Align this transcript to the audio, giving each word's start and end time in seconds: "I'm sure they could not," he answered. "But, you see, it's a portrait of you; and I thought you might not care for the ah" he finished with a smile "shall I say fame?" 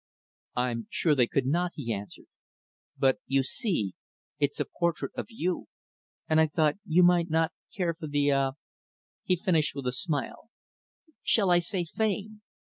"I'm 0.55 0.87
sure 0.89 1.13
they 1.13 1.27
could 1.27 1.45
not," 1.45 1.73
he 1.75 1.93
answered. 1.93 2.25
"But, 2.97 3.19
you 3.27 3.43
see, 3.43 3.93
it's 4.39 4.59
a 4.59 4.65
portrait 4.65 5.11
of 5.13 5.27
you; 5.29 5.67
and 6.27 6.41
I 6.41 6.47
thought 6.47 6.77
you 6.87 7.03
might 7.03 7.29
not 7.29 7.53
care 7.77 7.93
for 7.93 8.07
the 8.07 8.31
ah" 8.31 8.51
he 9.25 9.35
finished 9.35 9.75
with 9.75 9.85
a 9.85 9.93
smile 9.93 10.49
"shall 11.21 11.51
I 11.51 11.59
say 11.59 11.85
fame?" 11.85 12.41